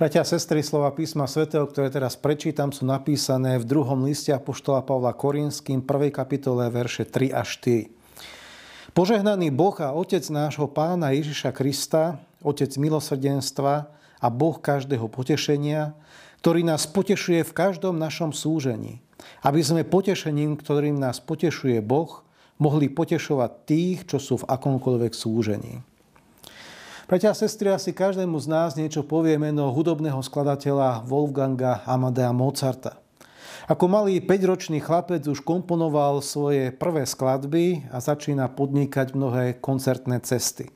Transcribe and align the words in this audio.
Bratia 0.00 0.24
a 0.24 0.30
sestry, 0.32 0.64
slova 0.64 0.88
písma 0.96 1.28
svätého, 1.28 1.68
ktoré 1.68 1.92
teraz 1.92 2.16
prečítam, 2.16 2.72
sú 2.72 2.88
napísané 2.88 3.60
v 3.60 3.68
druhom 3.68 4.00
liste 4.08 4.32
Apoštola 4.32 4.80
Pavla 4.80 5.12
Korinským, 5.12 5.84
1. 5.84 6.08
kapitole, 6.08 6.72
verše 6.72 7.04
3 7.04 7.36
a 7.36 7.44
4. 7.44 8.96
Požehnaný 8.96 9.52
Boh 9.52 9.76
a 9.76 9.92
Otec 9.92 10.24
nášho 10.32 10.72
Pána 10.72 11.12
Ježiša 11.12 11.52
Krista, 11.52 12.16
Otec 12.40 12.72
milosrdenstva 12.80 13.92
a 14.24 14.26
Boh 14.32 14.56
každého 14.56 15.04
potešenia, 15.12 15.92
ktorý 16.40 16.64
nás 16.64 16.88
potešuje 16.88 17.44
v 17.44 17.52
každom 17.52 18.00
našom 18.00 18.32
súžení, 18.32 19.04
aby 19.44 19.60
sme 19.60 19.84
potešením, 19.84 20.56
ktorým 20.56 20.96
nás 20.96 21.20
potešuje 21.20 21.76
Boh, 21.84 22.24
mohli 22.56 22.88
potešovať 22.88 23.68
tých, 23.68 24.08
čo 24.08 24.16
sú 24.16 24.40
v 24.40 24.48
akomkoľvek 24.48 25.12
súžení. 25.12 25.84
Bratia 27.10 27.34
a 27.34 27.34
sestry, 27.34 27.74
asi 27.74 27.90
každému 27.90 28.38
z 28.38 28.46
nás 28.46 28.78
niečo 28.78 29.02
povie 29.02 29.34
meno 29.34 29.66
hudobného 29.74 30.22
skladateľa 30.22 31.02
Wolfganga 31.02 31.82
Amadea 31.82 32.30
Mozarta. 32.30 33.02
Ako 33.66 33.90
malý 33.90 34.22
5-ročný 34.22 34.78
chlapec 34.78 35.26
už 35.26 35.42
komponoval 35.42 36.22
svoje 36.22 36.70
prvé 36.70 37.02
skladby 37.02 37.90
a 37.90 37.98
začína 37.98 38.46
podnikať 38.54 39.18
mnohé 39.18 39.58
koncertné 39.58 40.22
cesty. 40.22 40.70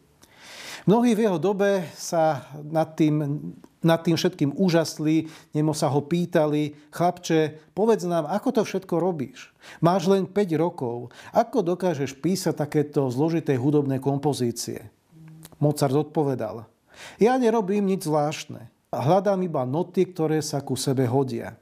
Mnohí 0.91 1.15
v 1.15 1.31
jeho 1.31 1.39
dobe 1.39 1.87
sa 1.95 2.51
nad 2.67 2.99
tým, 2.99 3.55
nad 3.87 4.03
tým 4.03 4.19
všetkým 4.19 4.59
úžasli, 4.59 5.31
nemo 5.55 5.71
sa 5.71 5.87
ho 5.87 6.03
pýtali, 6.03 6.75
chlapče, 6.91 7.71
povedz 7.79 8.11
nám, 8.11 8.27
ako 8.27 8.59
to 8.59 8.63
všetko 8.67 8.99
robíš? 8.99 9.55
Máš 9.79 10.11
len 10.11 10.27
5 10.27 10.35
rokov. 10.59 11.15
Ako 11.31 11.63
dokážeš 11.63 12.19
písať 12.19 12.59
takéto 12.59 13.07
zložité 13.07 13.55
hudobné 13.55 14.03
kompozície? 14.03 14.91
Mozart 15.63 15.95
odpovedal, 15.95 16.67
ja 17.19 17.35
nerobím 17.39 17.87
nič 17.91 18.07
zvláštne. 18.07 18.71
Hľadám 18.95 19.43
iba 19.43 19.67
noty, 19.67 20.07
ktoré 20.07 20.39
sa 20.39 20.63
ku 20.63 20.79
sebe 20.79 21.03
hodia. 21.11 21.59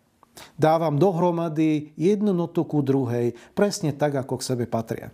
Dávam 0.56 0.96
dohromady 0.96 1.92
jednu 1.96 2.32
notu 2.32 2.64
ku 2.64 2.80
druhej, 2.80 3.36
presne 3.56 3.92
tak, 3.92 4.16
ako 4.16 4.40
k 4.40 4.46
sebe 4.52 4.64
patria. 4.68 5.12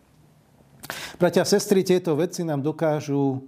Bratia 1.19 1.43
a 1.43 1.51
sestry, 1.51 1.83
tieto 1.83 2.15
veci 2.15 2.47
nám 2.47 2.62
dokážu 2.62 3.43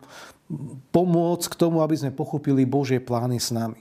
pomôcť 0.91 1.47
k 1.47 1.59
tomu, 1.59 1.79
aby 1.83 1.95
sme 1.95 2.11
pochopili 2.11 2.67
Božie 2.67 2.99
plány 2.99 3.39
s 3.39 3.55
nami. 3.55 3.79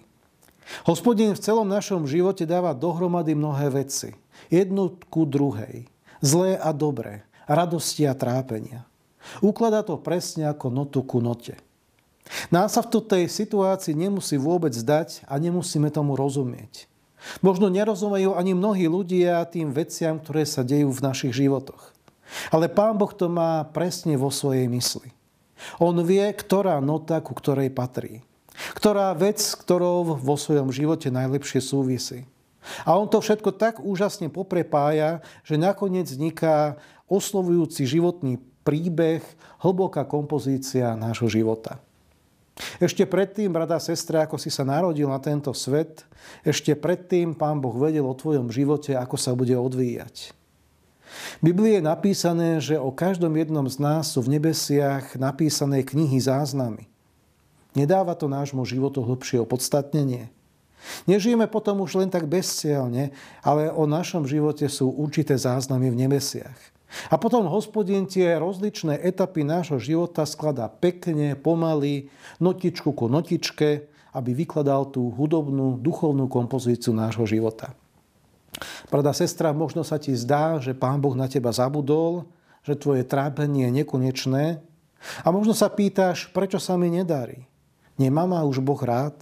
Hospodin 0.85 1.33
v 1.33 1.41
celom 1.41 1.65
našom 1.65 2.05
živote 2.05 2.45
dáva 2.45 2.77
dohromady 2.77 3.33
mnohé 3.33 3.73
veci. 3.73 4.13
Jednu 4.53 5.01
ku 5.09 5.25
druhej. 5.25 5.89
Zlé 6.21 6.61
a 6.61 6.69
dobré. 6.69 7.25
Radosti 7.49 8.05
a 8.05 8.13
trápenia. 8.13 8.85
Ukladá 9.43 9.83
to 9.83 9.99
presne 9.99 10.47
ako 10.47 10.71
notu 10.71 11.03
ku 11.03 11.19
note. 11.19 11.59
Nám 12.53 12.69
sa 12.69 12.85
v 12.85 13.01
tej 13.01 13.25
situácii 13.25 13.97
nemusí 13.97 14.37
vôbec 14.37 14.69
zdať 14.71 15.25
a 15.25 15.41
nemusíme 15.41 15.89
tomu 15.89 16.13
rozumieť. 16.13 16.85
Možno 17.43 17.67
nerozumejú 17.67 18.37
ani 18.37 18.55
mnohí 18.55 18.87
ľudia 18.87 19.43
tým 19.49 19.75
veciam, 19.75 20.21
ktoré 20.21 20.47
sa 20.47 20.63
dejú 20.63 20.93
v 20.93 21.03
našich 21.03 21.35
životoch. 21.35 21.91
Ale 22.53 22.69
Pán 22.69 22.95
Boh 22.95 23.11
to 23.11 23.27
má 23.27 23.65
presne 23.73 24.15
vo 24.15 24.29
svojej 24.29 24.69
mysli. 24.69 25.11
On 25.81 25.91
vie, 25.99 26.23
ktorá 26.31 26.79
nota 26.79 27.19
ku 27.19 27.35
ktorej 27.35 27.73
patrí. 27.73 28.23
Ktorá 28.75 29.11
vec, 29.15 29.39
ktorou 29.39 30.15
vo 30.15 30.35
svojom 30.35 30.71
živote 30.71 31.11
najlepšie 31.11 31.59
súvisí. 31.59 32.23
A 32.83 32.95
on 32.95 33.07
to 33.07 33.23
všetko 33.23 33.55
tak 33.55 33.79
úžasne 33.79 34.27
poprepája, 34.27 35.23
že 35.47 35.55
nakoniec 35.59 36.07
vzniká 36.07 36.77
oslovujúci 37.09 37.87
životný 37.87 38.37
príbeh, 38.69 39.25
hlboká 39.65 40.05
kompozícia 40.05 40.93
nášho 40.93 41.25
života. 41.25 41.81
Ešte 42.77 43.09
predtým, 43.09 43.49
brada 43.49 43.81
sestra, 43.81 44.29
ako 44.29 44.37
si 44.37 44.53
sa 44.53 44.61
narodil 44.61 45.09
na 45.09 45.17
tento 45.17 45.49
svet, 45.57 46.05
ešte 46.45 46.77
predtým 46.77 47.33
Pán 47.33 47.57
Boh 47.57 47.73
vedel 47.73 48.05
o 48.05 48.13
tvojom 48.13 48.53
živote, 48.53 48.93
ako 48.93 49.17
sa 49.17 49.33
bude 49.33 49.57
odvíjať. 49.57 50.37
V 51.41 51.49
Biblii 51.49 51.81
je 51.81 51.89
napísané, 51.89 52.49
že 52.61 52.77
o 52.77 52.93
každom 52.93 53.33
jednom 53.33 53.65
z 53.65 53.81
nás 53.81 54.13
sú 54.13 54.21
v 54.21 54.37
nebesiach 54.37 55.17
napísané 55.17 55.81
knihy 55.81 56.21
záznamy. 56.21 56.85
Nedáva 57.73 58.13
to 58.13 58.29
nášmu 58.29 58.61
životu 58.69 59.01
hlbšie 59.01 59.41
opodstatnenie. 59.41 60.29
Nežijeme 61.09 61.49
potom 61.49 61.81
už 61.81 61.97
len 61.97 62.09
tak 62.13 62.29
bezcielne, 62.29 63.11
ale 63.41 63.73
o 63.73 63.89
našom 63.89 64.29
živote 64.29 64.67
sú 64.69 64.93
určité 64.93 65.33
záznamy 65.35 65.89
v 65.89 65.99
nebesiach. 66.07 66.59
A 67.13 67.21
potom 67.21 67.45
hospodin 67.45 68.09
tie 68.09 68.41
rozličné 68.41 68.97
etapy 68.97 69.45
nášho 69.45 69.77
života 69.77 70.25
skladá 70.25 70.65
pekne, 70.69 71.37
pomaly, 71.37 72.09
notičku 72.41 72.97
ku 72.97 73.05
notičke, 73.05 73.85
aby 74.13 74.33
vykladal 74.33 74.89
tú 74.89 75.13
hudobnú, 75.13 75.77
duchovnú 75.77 76.25
kompozíciu 76.25 76.97
nášho 76.97 77.29
života. 77.29 77.77
Pravda, 78.89 79.13
sestra, 79.13 79.53
možno 79.53 79.85
sa 79.85 80.01
ti 80.01 80.17
zdá, 80.17 80.57
že 80.57 80.73
Pán 80.73 80.97
Boh 80.97 81.13
na 81.13 81.29
teba 81.29 81.53
zabudol, 81.53 82.25
že 82.65 82.73
tvoje 82.73 83.05
trápenie 83.05 83.69
je 83.69 83.85
nekonečné 83.85 84.45
a 85.23 85.27
možno 85.29 85.53
sa 85.53 85.69
pýtaš, 85.69 86.33
prečo 86.33 86.57
sa 86.57 86.75
mi 86.75 86.89
nedarí. 86.91 87.45
Nemá 88.01 88.25
ma 88.25 88.41
už 88.43 88.59
Boh 88.59 88.79
rád? 88.81 89.15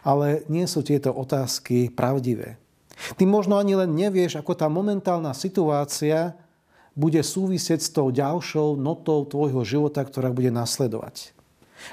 Ale 0.00 0.48
nie 0.48 0.64
sú 0.64 0.80
tieto 0.80 1.12
otázky 1.12 1.92
pravdivé. 1.92 2.56
Ty 3.20 3.28
možno 3.28 3.60
ani 3.60 3.76
len 3.76 3.92
nevieš, 3.92 4.40
ako 4.40 4.56
tá 4.56 4.72
momentálna 4.72 5.36
situácia 5.36 6.32
bude 6.96 7.20
súvisieť 7.20 7.80
s 7.84 7.92
tou 7.92 8.08
ďalšou 8.08 8.80
notou 8.80 9.22
tvojho 9.28 9.62
života, 9.62 10.00
ktorá 10.00 10.32
bude 10.32 10.48
nasledovať. 10.48 11.36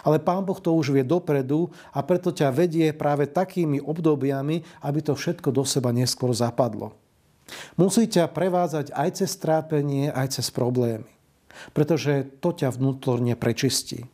Ale 0.01 0.17
Pán 0.17 0.47
Boh 0.47 0.57
to 0.57 0.71
už 0.73 0.95
vie 0.95 1.03
dopredu 1.03 1.67
a 1.91 1.99
preto 2.01 2.31
ťa 2.31 2.55
vedie 2.55 2.95
práve 2.95 3.27
takými 3.27 3.83
obdobiami, 3.83 4.63
aby 4.79 4.99
to 5.03 5.13
všetko 5.13 5.51
do 5.51 5.67
seba 5.67 5.91
neskôr 5.91 6.31
zapadlo. 6.31 6.95
Musí 7.75 8.07
ťa 8.07 8.31
prevádzať 8.31 8.95
aj 8.95 9.09
cez 9.19 9.35
trápenie, 9.35 10.07
aj 10.09 10.39
cez 10.39 10.47
problémy. 10.49 11.05
Pretože 11.75 12.25
to 12.39 12.55
ťa 12.55 12.73
vnútorne 12.73 13.35
prečistí. 13.37 14.07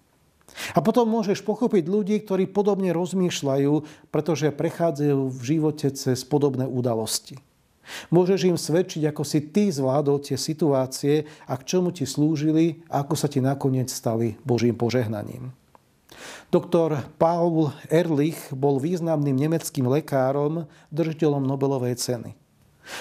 A 0.73 0.81
potom 0.81 1.07
môžeš 1.07 1.45
pochopiť 1.45 1.85
ľudí, 1.87 2.17
ktorí 2.25 2.49
podobne 2.49 2.91
rozmýšľajú, 2.91 3.73
pretože 4.09 4.51
prechádzajú 4.51 5.29
v 5.29 5.39
živote 5.45 5.87
cez 5.93 6.25
podobné 6.25 6.65
udalosti. 6.65 7.39
Môžeš 8.13 8.49
im 8.49 8.57
svedčiť, 8.57 9.09
ako 9.09 9.23
si 9.25 9.49
ty 9.49 9.69
zvládol 9.69 10.21
tie 10.23 10.37
situácie 10.37 11.27
a 11.45 11.53
k 11.57 11.65
čomu 11.65 11.89
ti 11.93 12.05
slúžili 12.07 12.81
a 12.89 13.03
ako 13.03 13.15
sa 13.17 13.27
ti 13.27 13.41
nakoniec 13.43 13.89
stali 13.91 14.39
Božím 14.45 14.77
požehnaním. 14.77 15.51
Doktor 16.49 17.05
Paul 17.21 17.69
Ehrlich 17.93 18.37
bol 18.49 18.81
významným 18.81 19.37
nemeckým 19.37 19.85
lekárom, 19.85 20.65
držiteľom 20.89 21.45
Nobelovej 21.45 22.01
ceny. 22.01 22.33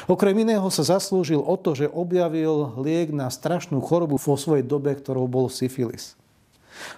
Okrem 0.04 0.37
iného 0.44 0.69
sa 0.69 0.84
zaslúžil 0.84 1.41
o 1.41 1.56
to, 1.56 1.72
že 1.72 1.88
objavil 1.88 2.77
liek 2.77 3.09
na 3.09 3.32
strašnú 3.32 3.81
chorobu 3.81 4.21
vo 4.21 4.37
svojej 4.37 4.60
dobe, 4.60 4.93
ktorou 4.93 5.25
bol 5.25 5.48
syfilis. 5.48 6.18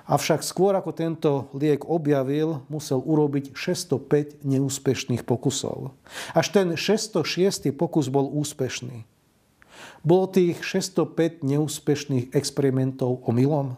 Avšak 0.09 0.45
skôr 0.45 0.77
ako 0.77 0.91
tento 0.93 1.31
liek 1.57 1.87
objavil, 1.89 2.65
musel 2.69 3.01
urobiť 3.01 3.57
605 3.57 4.45
neúspešných 4.45 5.23
pokusov. 5.25 5.97
Až 6.37 6.47
ten 6.53 6.75
606. 6.77 7.71
pokus 7.73 8.13
bol 8.13 8.29
úspešný. 8.29 9.05
Bolo 10.01 10.29
tých 10.29 10.61
605 10.65 11.45
neúspešných 11.45 12.33
experimentov 12.33 13.25
omylom? 13.25 13.77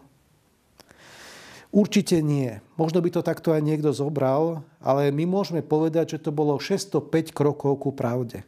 Určite 1.73 2.21
nie. 2.21 2.61
Možno 2.77 3.01
by 3.01 3.09
to 3.09 3.25
takto 3.25 3.49
aj 3.49 3.65
niekto 3.65 3.89
zobral, 3.89 4.61
ale 4.77 5.09
my 5.09 5.25
môžeme 5.25 5.65
povedať, 5.65 6.15
že 6.15 6.29
to 6.29 6.31
bolo 6.31 6.61
605 6.61 7.33
krokov 7.33 7.81
ku 7.81 7.89
pravde. 7.89 8.45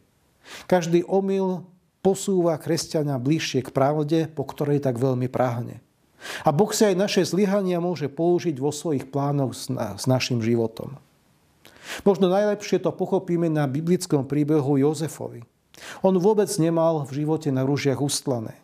Každý 0.69 1.02
omyl 1.10 1.66
posúva 2.06 2.54
kresťania 2.62 3.18
bližšie 3.18 3.66
k 3.66 3.74
pravde, 3.74 4.30
po 4.30 4.46
ktorej 4.46 4.78
tak 4.78 5.02
veľmi 5.02 5.25
práhne. 5.25 5.81
A 6.44 6.50
Boh 6.50 6.69
si 6.74 6.83
aj 6.86 6.95
naše 6.98 7.22
zlyhania 7.22 7.77
môže 7.77 8.10
použiť 8.10 8.57
vo 8.57 8.74
svojich 8.74 9.10
plánoch 9.10 9.54
s, 9.54 9.69
na, 9.69 9.95
s 9.95 10.10
našim 10.10 10.42
životom. 10.42 10.98
Možno 12.01 12.33
najlepšie 12.33 12.81
to 12.81 12.89
pochopíme 12.89 13.45
na 13.45 13.69
biblickom 13.69 14.25
príbehu 14.25 14.81
Jozefovi. 14.81 15.45
On 16.01 16.16
vôbec 16.18 16.50
nemal 16.57 17.06
v 17.06 17.24
živote 17.24 17.54
na 17.54 17.62
rúžiach 17.62 18.01
ustlané. 18.01 18.57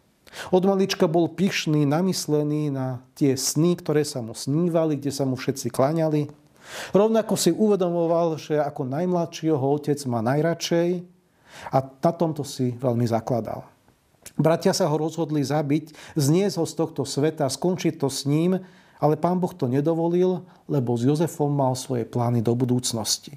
Od 0.48 0.64
malička 0.64 1.12
bol 1.12 1.28
pyšný, 1.28 1.84
namyslený 1.84 2.72
na 2.72 3.04
tie 3.20 3.36
sny, 3.36 3.76
ktoré 3.76 4.08
sa 4.08 4.24
mu 4.24 4.32
snívali, 4.32 4.96
kde 4.96 5.12
sa 5.12 5.28
mu 5.28 5.36
všetci 5.36 5.68
klaňali. 5.68 6.32
Rovnako 6.96 7.36
si 7.36 7.52
uvedomoval, 7.52 8.40
že 8.40 8.56
ako 8.56 8.88
najmladší 8.88 9.52
otec 9.52 10.00
má 10.08 10.24
najradšej 10.24 11.04
a 11.76 11.78
na 11.84 12.12
tomto 12.16 12.48
si 12.48 12.72
veľmi 12.80 13.04
zakladal. 13.04 13.68
Bratia 14.38 14.72
sa 14.72 14.86
ho 14.86 14.96
rozhodli 14.98 15.42
zabiť, 15.42 15.94
zniesť 16.14 16.56
ho 16.62 16.66
z 16.66 16.74
tohto 16.78 17.04
sveta, 17.06 17.50
skončiť 17.50 17.98
to 17.98 18.08
s 18.08 18.30
ním, 18.30 18.62
ale 19.02 19.18
pán 19.18 19.42
Boh 19.42 19.52
to 19.52 19.66
nedovolil, 19.66 20.46
lebo 20.70 20.94
s 20.94 21.06
Jozefom 21.10 21.50
mal 21.50 21.74
svoje 21.74 22.06
plány 22.06 22.46
do 22.46 22.54
budúcnosti. 22.54 23.34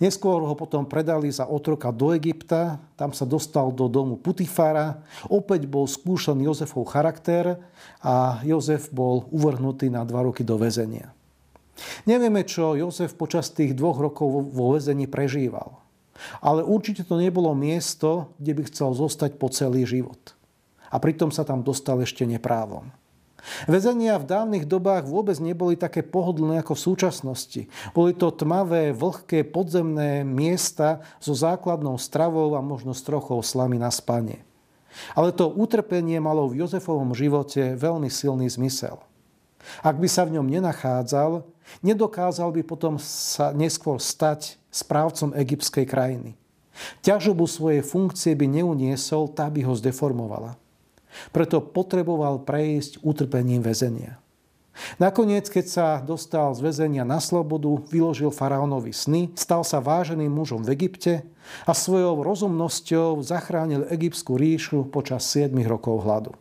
Neskôr 0.00 0.44
ho 0.44 0.54
potom 0.56 0.84
predali 0.84 1.28
za 1.32 1.48
otroka 1.48 1.92
do 1.92 2.12
Egypta, 2.16 2.80
tam 2.96 3.12
sa 3.12 3.24
dostal 3.28 3.72
do 3.72 3.88
domu 3.88 4.16
Putifara, 4.16 5.02
opäť 5.28 5.68
bol 5.68 5.88
skúšaný 5.88 6.48
Jozefov 6.48 6.88
charakter 6.88 7.60
a 8.00 8.40
Jozef 8.44 8.88
bol 8.92 9.28
uvrhnutý 9.32 9.88
na 9.92 10.04
dva 10.04 10.24
roky 10.24 10.44
do 10.46 10.56
väzenia. 10.56 11.12
Nevieme, 12.06 12.46
čo 12.46 12.78
Jozef 12.78 13.18
počas 13.18 13.50
tých 13.50 13.74
dvoch 13.74 13.98
rokov 13.98 14.30
vo 14.52 14.66
väzení 14.78 15.10
prežíval. 15.10 15.83
Ale 16.38 16.62
určite 16.62 17.02
to 17.02 17.18
nebolo 17.18 17.52
miesto, 17.52 18.34
kde 18.38 18.52
by 18.58 18.62
chcel 18.70 18.94
zostať 18.94 19.36
po 19.38 19.50
celý 19.50 19.84
život. 19.84 20.34
A 20.94 21.02
pritom 21.02 21.34
sa 21.34 21.42
tam 21.42 21.66
dostal 21.66 21.98
ešte 22.02 22.22
neprávom. 22.22 22.90
Väzenia 23.68 24.16
v 24.16 24.24
dávnych 24.24 24.64
dobách 24.64 25.04
vôbec 25.04 25.36
neboli 25.36 25.76
také 25.76 26.00
pohodlné 26.00 26.64
ako 26.64 26.72
v 26.72 26.84
súčasnosti. 26.90 27.62
Boli 27.92 28.16
to 28.16 28.32
tmavé, 28.32 28.96
vlhké, 28.96 29.44
podzemné 29.44 30.24
miesta 30.24 31.04
so 31.20 31.36
základnou 31.36 32.00
stravou 32.00 32.56
a 32.56 32.64
možno 32.64 32.96
s 32.96 33.04
trochou 33.04 33.44
slamy 33.44 33.76
na 33.76 33.92
spanie. 33.92 34.40
Ale 35.12 35.34
to 35.34 35.50
utrpenie 35.50 36.22
malo 36.22 36.46
v 36.48 36.64
Jozefovom 36.64 37.12
živote 37.12 37.74
veľmi 37.76 38.08
silný 38.08 38.48
zmysel. 38.48 38.96
Ak 39.80 39.96
by 39.96 40.08
sa 40.08 40.28
v 40.28 40.40
ňom 40.40 40.46
nenachádzal, 40.48 41.44
nedokázal 41.80 42.52
by 42.52 42.62
potom 42.64 43.00
sa 43.00 43.50
neskôr 43.56 43.96
stať 44.00 44.60
správcom 44.68 45.32
egyptskej 45.32 45.86
krajiny. 45.88 46.36
Ťažobu 47.06 47.46
svojej 47.46 47.86
funkcie 47.86 48.34
by 48.34 48.50
neuniesol, 48.50 49.30
tá 49.30 49.46
by 49.46 49.62
ho 49.62 49.74
zdeformovala. 49.78 50.58
Preto 51.30 51.62
potreboval 51.62 52.42
prejsť 52.42 52.98
utrpením 53.06 53.62
väzenia. 53.62 54.18
Nakoniec, 54.98 55.46
keď 55.46 55.66
sa 55.70 55.86
dostal 56.02 56.50
z 56.50 56.66
väzenia 56.66 57.06
na 57.06 57.22
slobodu, 57.22 57.70
vyložil 57.86 58.34
faraónovi 58.34 58.90
sny, 58.90 59.30
stal 59.38 59.62
sa 59.62 59.78
váženým 59.78 60.26
mužom 60.26 60.66
v 60.66 60.74
Egypte 60.74 61.22
a 61.62 61.70
svojou 61.70 62.26
rozumnosťou 62.26 63.22
zachránil 63.22 63.86
egyptskú 63.86 64.34
ríšu 64.34 64.90
počas 64.90 65.30
7 65.30 65.54
rokov 65.62 66.02
hladu. 66.02 66.34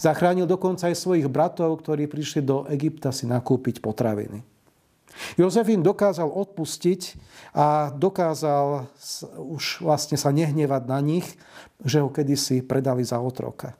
Zachránil 0.00 0.48
dokonca 0.48 0.88
aj 0.88 0.96
svojich 0.96 1.28
bratov, 1.28 1.80
ktorí 1.84 2.08
prišli 2.08 2.40
do 2.40 2.64
Egypta 2.72 3.12
si 3.12 3.28
nakúpiť 3.28 3.84
potraviny. 3.84 4.40
Jozef 5.40 5.68
im 5.72 5.80
dokázal 5.80 6.28
odpustiť 6.28 7.16
a 7.56 7.88
dokázal 7.88 8.88
už 9.40 9.80
vlastne 9.80 10.20
sa 10.20 10.28
nehnevať 10.28 10.82
na 10.84 11.00
nich, 11.00 11.24
že 11.80 12.04
ho 12.04 12.12
kedysi 12.12 12.60
predali 12.60 13.00
za 13.00 13.16
otroka. 13.20 13.72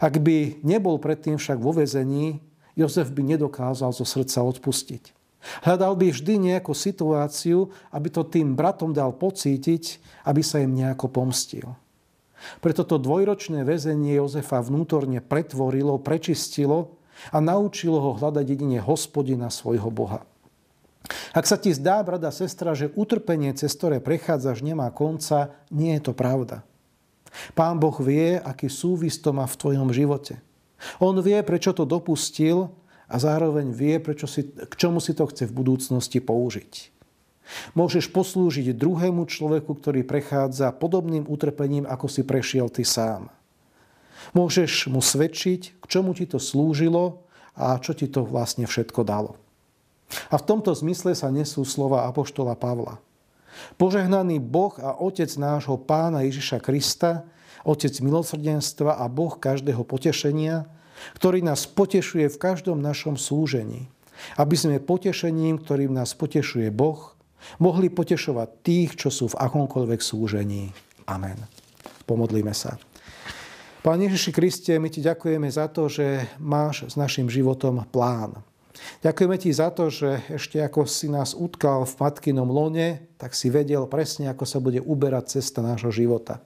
Ak 0.00 0.16
by 0.16 0.64
nebol 0.64 0.96
predtým 0.96 1.36
však 1.36 1.60
vo 1.60 1.76
vezení, 1.76 2.40
Jozef 2.76 3.12
by 3.12 3.36
nedokázal 3.36 3.92
zo 3.92 4.04
srdca 4.04 4.44
odpustiť. 4.44 5.12
Hľadal 5.64 5.94
by 5.94 6.06
vždy 6.10 6.34
nejakú 6.52 6.72
situáciu, 6.74 7.70
aby 7.92 8.08
to 8.10 8.26
tým 8.26 8.56
bratom 8.56 8.90
dal 8.90 9.14
pocítiť, 9.14 10.00
aby 10.26 10.42
sa 10.42 10.60
im 10.60 10.74
nejako 10.74 11.06
pomstil. 11.12 11.76
Preto 12.60 12.84
to 12.84 13.00
dvojročné 13.00 13.64
väzenie 13.64 14.16
Jozefa 14.16 14.60
vnútorne 14.60 15.24
pretvorilo, 15.24 15.96
prečistilo 15.98 16.96
a 17.32 17.40
naučilo 17.40 17.98
ho 18.00 18.10
hľadať 18.16 18.44
jedine 18.44 18.78
hospodina 18.80 19.48
svojho 19.48 19.88
Boha. 19.88 20.24
Ak 21.32 21.46
sa 21.46 21.60
ti 21.60 21.70
zdá, 21.70 22.02
brada, 22.02 22.32
sestra, 22.34 22.74
že 22.74 22.90
utrpenie, 22.96 23.54
cez 23.54 23.72
ktoré 23.76 24.02
prechádzaš, 24.02 24.64
nemá 24.64 24.90
konca, 24.90 25.54
nie 25.70 25.94
je 25.96 26.10
to 26.10 26.12
pravda. 26.16 26.66
Pán 27.52 27.76
Boh 27.76 27.94
vie, 28.00 28.40
aký 28.40 28.66
súvis 28.72 29.20
to 29.20 29.30
má 29.36 29.44
v 29.44 29.58
tvojom 29.60 29.92
živote. 29.92 30.40
On 31.00 31.14
vie, 31.20 31.36
prečo 31.44 31.76
to 31.76 31.84
dopustil 31.84 32.72
a 33.06 33.16
zároveň 33.20 33.70
vie, 33.70 33.96
prečo 34.00 34.26
si, 34.26 34.48
k 34.48 34.74
čomu 34.76 34.98
si 34.98 35.12
to 35.14 35.28
chce 35.28 35.46
v 35.48 35.56
budúcnosti 35.56 36.18
použiť. 36.18 36.95
Môžeš 37.78 38.10
poslúžiť 38.10 38.74
druhému 38.74 39.26
človeku, 39.26 39.78
ktorý 39.78 40.02
prechádza 40.02 40.74
podobným 40.74 41.26
utrpením, 41.30 41.86
ako 41.86 42.10
si 42.10 42.26
prešiel 42.26 42.66
ty 42.68 42.82
sám. 42.82 43.30
Môžeš 44.34 44.90
mu 44.90 44.98
svedčiť, 44.98 45.78
k 45.78 45.84
čomu 45.86 46.10
ti 46.16 46.26
to 46.26 46.42
slúžilo 46.42 47.22
a 47.54 47.78
čo 47.78 47.94
ti 47.94 48.10
to 48.10 48.26
vlastne 48.26 48.66
všetko 48.66 49.06
dalo. 49.06 49.38
A 50.30 50.38
v 50.38 50.46
tomto 50.46 50.70
zmysle 50.74 51.14
sa 51.14 51.30
nesú 51.30 51.62
slova 51.66 52.06
Apoštola 52.10 52.54
Pavla. 52.54 52.98
Požehnaný 53.80 54.38
Boh 54.38 54.76
a 54.78 54.94
Otec 55.00 55.30
nášho 55.40 55.80
Pána 55.80 56.22
Ježiša 56.28 56.60
Krista, 56.60 57.24
Otec 57.66 57.98
milosrdenstva 58.04 59.00
a 59.00 59.06
Boh 59.08 59.34
každého 59.34 59.82
potešenia, 59.82 60.68
ktorý 61.16 61.42
nás 61.42 61.66
potešuje 61.66 62.30
v 62.30 62.40
každom 62.40 62.78
našom 62.78 63.18
slúžení, 63.18 63.88
aby 64.36 64.54
sme 64.54 64.76
potešením, 64.78 65.60
ktorým 65.64 65.92
nás 65.96 66.14
potešuje 66.14 66.68
Boh, 66.70 67.15
mohli 67.58 67.88
potešovať 67.88 68.48
tých, 68.62 68.90
čo 68.98 69.08
sú 69.08 69.32
v 69.32 69.38
akomkoľvek 69.38 70.00
slúžení. 70.00 70.70
Amen. 71.06 71.38
Pomodlíme 72.06 72.54
sa. 72.54 72.78
Pán 73.86 74.02
Ježiši 74.02 74.30
Kriste, 74.34 74.72
my 74.82 74.90
ti 74.90 74.98
ďakujeme 74.98 75.46
za 75.46 75.70
to, 75.70 75.86
že 75.86 76.26
máš 76.42 76.90
s 76.90 76.94
našim 76.98 77.30
životom 77.30 77.86
plán. 77.86 78.34
Ďakujeme 79.00 79.36
ti 79.38 79.54
za 79.54 79.70
to, 79.70 79.88
že 79.88 80.26
ešte 80.26 80.58
ako 80.58 80.90
si 80.90 81.06
nás 81.06 81.32
utkal 81.32 81.86
v 81.86 81.94
matkinom 81.94 82.50
lone, 82.50 83.06
tak 83.16 83.32
si 83.32 83.46
vedel 83.48 83.86
presne, 83.86 84.26
ako 84.28 84.44
sa 84.44 84.58
bude 84.58 84.82
uberať 84.82 85.38
cesta 85.38 85.62
nášho 85.62 85.94
života. 85.94 86.42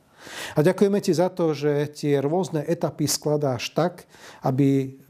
A 0.53 0.61
ďakujeme 0.61 1.01
ti 1.01 1.17
za 1.17 1.33
to, 1.33 1.57
že 1.57 1.89
tie 1.97 2.21
rôzne 2.21 2.61
etapy 2.69 3.09
skladáš 3.09 3.73
tak, 3.73 4.05
aby 4.45 5.01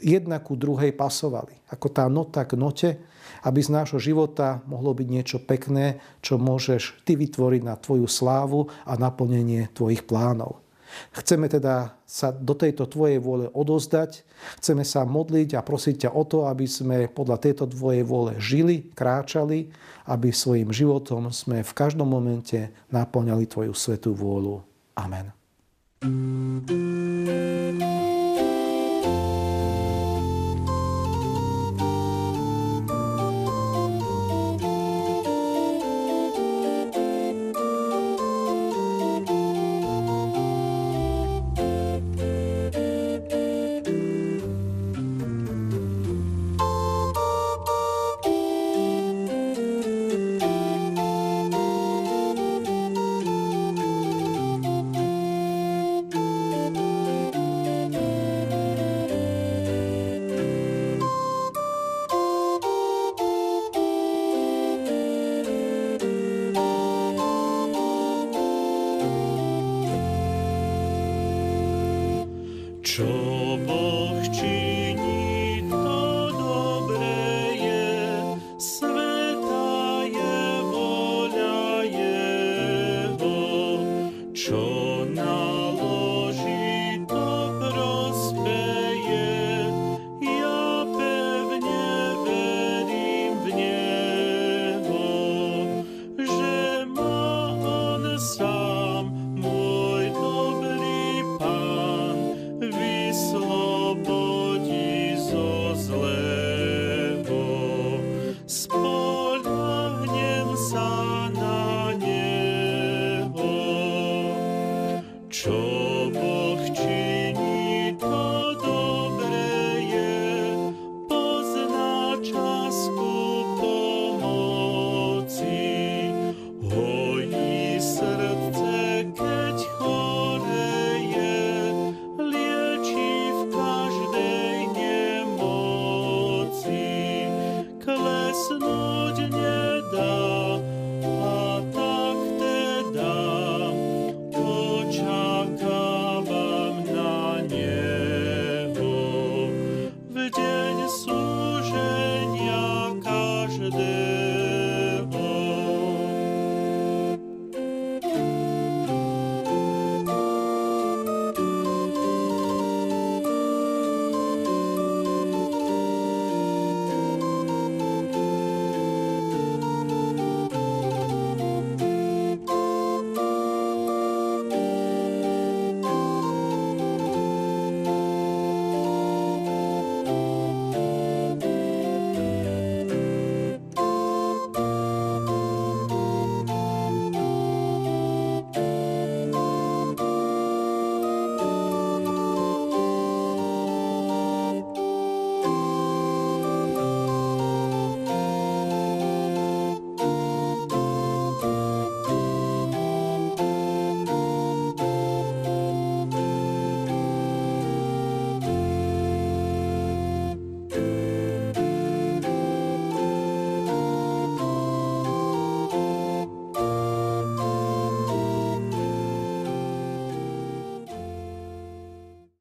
jedna 0.00 0.40
ku 0.40 0.56
druhej 0.56 0.96
pasovali. 0.96 1.60
Ako 1.68 1.92
tá 1.92 2.08
nota 2.08 2.48
k 2.48 2.56
note, 2.56 2.88
aby 3.44 3.60
z 3.60 3.70
nášho 3.72 4.00
života 4.00 4.64
mohlo 4.68 4.92
byť 4.96 5.08
niečo 5.08 5.38
pekné, 5.40 6.00
čo 6.24 6.40
môžeš 6.40 7.04
ty 7.04 7.14
vytvoriť 7.14 7.62
na 7.64 7.74
tvoju 7.76 8.08
slávu 8.08 8.68
a 8.84 8.96
naplnenie 8.96 9.68
tvojich 9.72 10.04
plánov. 10.04 10.64
Chceme 11.10 11.50
teda 11.50 11.98
sa 12.06 12.30
do 12.30 12.54
tejto 12.54 12.86
Tvojej 12.86 13.18
vôle 13.18 13.50
odozdať, 13.50 14.22
chceme 14.62 14.86
sa 14.86 15.02
modliť 15.02 15.58
a 15.58 15.64
prosiť 15.66 16.06
ťa 16.06 16.10
o 16.14 16.22
to, 16.22 16.46
aby 16.46 16.70
sme 16.70 17.10
podľa 17.10 17.42
tejto 17.42 17.66
Tvojej 17.66 18.06
vôle 18.06 18.38
žili, 18.38 18.94
kráčali, 18.94 19.74
aby 20.06 20.30
svojim 20.30 20.70
životom 20.70 21.34
sme 21.34 21.66
v 21.66 21.72
každom 21.74 22.06
momente 22.06 22.70
naplňali 22.94 23.50
Tvoju 23.50 23.74
svetú 23.74 24.14
vôľu. 24.14 24.62
Amen. 24.94 25.34
thank 26.04 26.70
you 26.70 26.93
Čo 72.84 73.56
bol 73.64 73.93